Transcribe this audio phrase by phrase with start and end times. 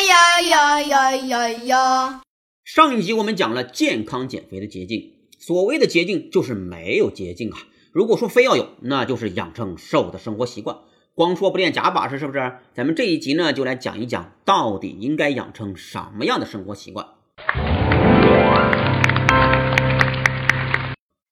[0.00, 2.22] 呀呀呀呀呀呀！
[2.64, 7.58] 上一集我们讲了健康减肥的捷径，所谓的捷径就是没有捷径啊。
[7.92, 10.78] 如果说非要有，那就是养成瘦的生活习惯。
[11.14, 12.54] 光说不练假把式，是不是？
[12.74, 17.06] 咱们这一集呢，就来讲一讲到底应该养成什么样的生活习惯。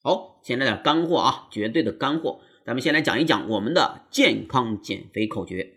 [0.04, 2.40] 好，先来点干货啊，绝对的干货。
[2.64, 5.72] 咱们先来讲一讲我们的健康减肥口诀：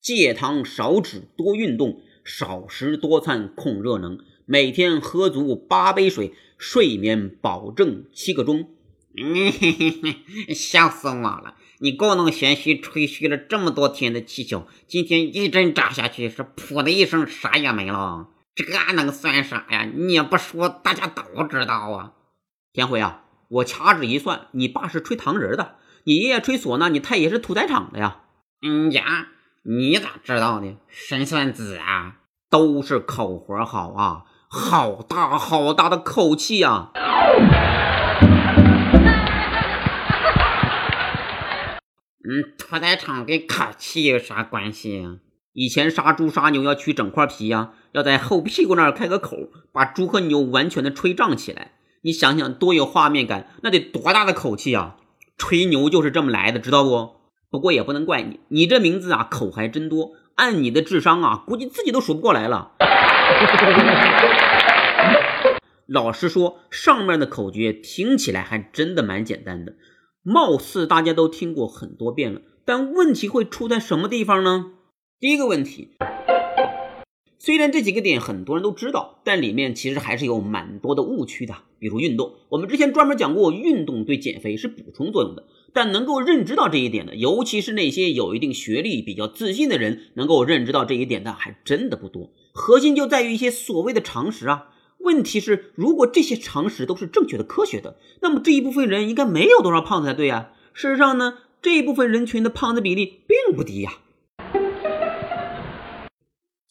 [0.00, 2.00] 戒糖少脂多运动，
[2.32, 8.70] 少食多餐控热能，每天喝足八杯水，睡眠保证七个钟。
[9.16, 11.56] 嗯，嘿嘿嘿，笑死我了！
[11.80, 18.28] 你故弄玄虚，吹嘘了这么多天的气球，今天一针扎下去，是噗的一声，啥也没了。
[18.54, 19.90] 这能算啥呀？
[19.92, 22.12] 你也不说，大家都知道啊。
[22.72, 28.20] 田辉啊，我掐指一算，你爸是吹糖人的，你爷爷吹唢呐，你太爷是屠宰场的呀。
[28.62, 29.30] 嗯呀，
[29.64, 30.76] 你咋知道的？
[30.86, 32.19] 神算子啊，
[32.50, 36.90] 都是口活好啊，好大好大的口气呀。
[42.22, 45.18] 嗯，屠宰场跟口气有啥关系啊？
[45.52, 49.36] 以前杀猪杀牛要取整块皮呀，要在后屁股那儿开个口，
[49.72, 51.74] 把猪和牛完全的吹胀起来。
[52.02, 54.96] 你想想多有画面感，那得多大的口气啊！
[55.38, 57.10] 吹牛就是这么来的，知道不？
[57.48, 62.72] 不过也不能怪你，你这名字啊口还真多，按你的智商啊，估计自己都数不过来了。
[65.86, 69.74] 老实说，上面的口诀听起来还真的蛮简单的。
[70.22, 74.72] 貌似大家都听过很多遍了，但问题会出在什么地方呢？
[75.18, 75.90] 第一个问题，
[77.38, 81.54] 虽然这几个点很多人都知道，但里面其实还是有蛮多的误区的。
[81.78, 92.30] 比如运动，我们之前专门讲过，运动对减肥是补充作用的，但能够认知到这一点的，尤其是那些有一定学历、比较自信的人，能够认知到这一点的还真的不多。
[92.52, 94.68] 核心就在于一些所谓的常识啊。
[94.98, 100.50] 问题是，如果这些常识都是正确的、科学的，那么这一部分人应该没有多少胖子才对啊。
[100.74, 103.92] 事实上呢，这一部分人群的胖子比例并不低呀。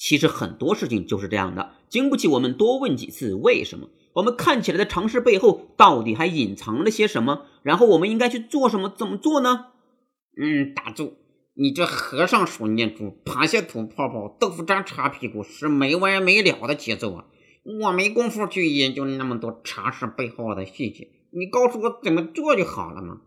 [0.09, 3.89] 其实很多事情就是这样的，经不起我们多问几次为什么。
[4.13, 7.45] 我们看起来的常识背后到底还隐藏了些什么？
[7.61, 8.89] 然后我们应该去做什么？
[8.89, 9.67] 怎么做呢？
[10.35, 11.13] 嗯，打住！
[11.53, 17.25] 你这和尚数念珠，螃蟹吐泡泡，豆腐渣擦屁股，是没完没了的节奏啊！
[17.83, 23.21] 我没工夫去研究那么多常识背后的细节，你告诉我怎么做就好了嘛。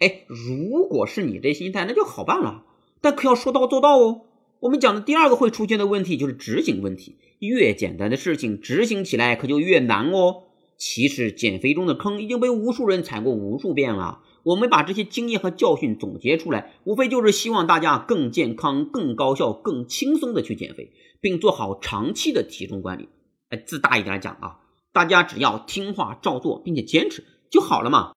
[0.00, 2.66] 哎，如果是你这心态，那就好办了，
[3.00, 4.26] 但可要说到做到哦。
[4.62, 10.44] 我们讲的第二个会出现的问题就是执行问题，越简单的事情执行起来可就越难哦。
[10.78, 23.08] 其实减肥中的坑已经被无数人踩过无数遍了，我们把这些经验和教训总结出来，无非就是希望大家更健康、更高效、更轻松的去减肥，并做好长期的体重管理。
[23.48, 24.60] 哎，自大一点讲啊，
[24.92, 28.12] 大家只要听话照做，并且坚持就好了嘛。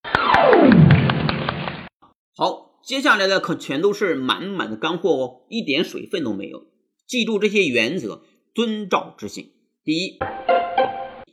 [2.37, 6.67] 好，接下来的可全都是满满的干货哦，一点水分都没有。
[7.07, 8.21] 记住这些原则，
[8.53, 9.49] 遵照执行。
[9.83, 10.19] 第一，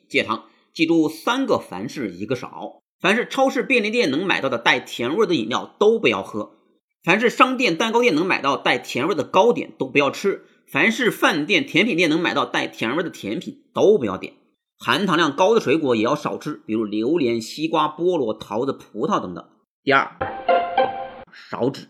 [0.08, 2.80] 戒糖，记住三个凡是一个少。
[3.02, 6.52] 凡是超市、便利店能买到的带甜味的饮料都不要喝；
[7.04, 10.46] 凡是商店、蛋糕店能买到带甜味的糕点都不要吃。
[10.66, 14.32] 凡是饭店、甜品店能买到带甜味的甜品都不要点，
[14.78, 19.46] 含糖量高的水果也要少吃，比如榴莲、西瓜、菠萝、桃子、葡萄等等。
[19.84, 20.16] 第二，
[21.32, 21.86] 少脂，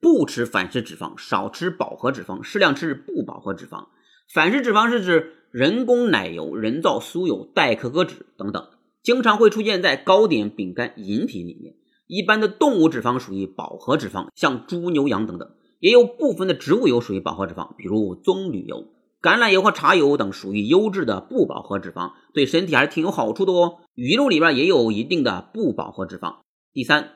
[0.00, 3.86] 不吃反式脂肪，少吃饱和脂肪，适量吃不饱和脂肪。
[4.32, 8.68] 反式脂肪是指人工奶油、人造酥油、代可可脂等等，
[9.02, 11.74] 经常会出现在糕点、饼干、饮品里面。
[12.06, 15.50] 一般的动物脂肪属于饱和脂肪，像猪、牛、羊等等。
[15.80, 18.88] 也有部分的植物油属于饱和脂肪，比如棕榈油、
[19.20, 23.78] 橄榄油和茶油等属于优质的不饱和脂肪，对身体还是挺有好处的哦。
[23.94, 26.36] 鱼肉里边也有一定的不饱和脂肪。
[26.72, 27.12] 第三，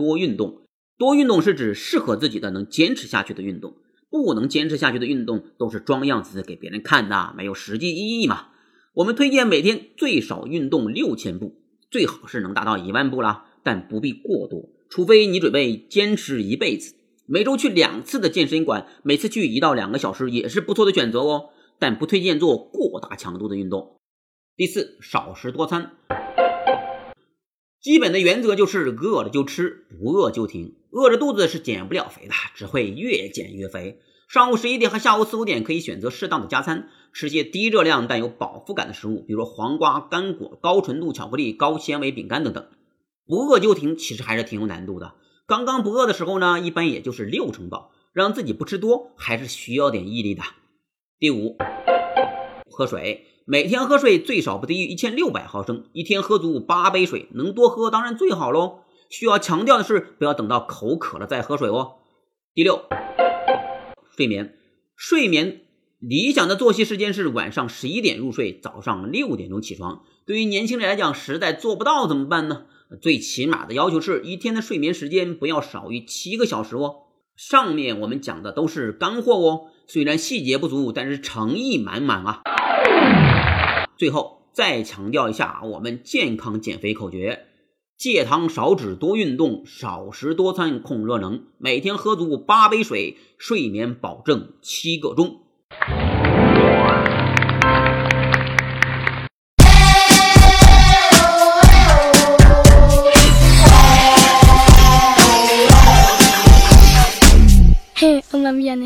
[0.00, 0.62] 多运动，
[0.96, 3.74] 多运动是指适合自己的、能坚持下去的运动，
[4.08, 8.46] 不能坚持下去的运动都是装样子给别人看的，没有实际意义嘛。
[8.94, 11.60] 我们推荐每天最少运动六千步，
[11.90, 16.94] 最好是能达到一万步啦，但不必过多，除非你准备坚持一辈子。
[17.26, 23.96] 每周去两次的健身馆，每次去一到两个小时也是不错的选择哦，但不推荐做过大强度的运动。
[24.56, 25.90] 第四，少食多餐。
[27.82, 30.74] 基本的原则就是饿了就吃，不饿就停。
[30.90, 34.00] 饿着肚子是减不了肥的，只会越减越肥。
[34.28, 42.66] 上午十一点和下午四五点可以选择适当的加餐，吃些低热量但有饱腹感的食物，比如黄瓜、干果、高纯度巧克力、高纤维饼干等等。
[43.26, 45.14] 不饿就停，其实还是挺有难度的。
[45.46, 50.42] 刚刚不饿的时候呢，一般也就是六成饱，让自己不吃多，还是需要点毅力的。
[51.18, 51.56] 第五，
[52.80, 58.78] 喝水，每天喝水最少不低于一千六百毫升，一天喝足八杯水，能多喝当然最好喽。
[59.10, 61.96] 需要强调的是，不要等到口渴了再喝水哦。
[62.54, 62.86] 第六，
[64.16, 64.54] 睡眠，
[64.96, 65.60] 睡眠
[65.98, 70.04] 理想的作息时间是晚上十一点入睡，早上六点钟起床。
[70.24, 72.62] 对于年轻人来讲，实在做不到怎么办呢？
[73.02, 76.94] 最起码的要求是一天的睡眠时间不要少于七个小时哦。
[77.36, 82.40] 上面我们讲的都是干货哦，虽然细节不足，但是诚意满满啊。
[83.96, 87.46] 最后再强调一下我们健康减肥口诀：
[87.98, 95.40] 戒糖少脂多运动，少食多餐控热能，每天喝足八杯水，睡眠保证七个钟。
[107.94, 108.76] 嘿，我妈咪呀！